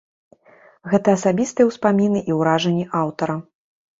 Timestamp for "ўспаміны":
1.71-2.19